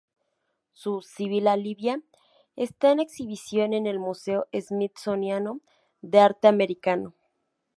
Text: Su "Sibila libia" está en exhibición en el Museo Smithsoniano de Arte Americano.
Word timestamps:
Su 0.73 1.01
"Sibila 1.03 1.55
libia" 1.55 2.01
está 2.55 2.89
en 2.91 2.99
exhibición 2.99 3.73
en 3.75 3.85
el 3.85 3.99
Museo 3.99 4.47
Smithsoniano 4.51 5.61
de 6.01 6.17
Arte 6.19 6.47
Americano. 6.47 7.13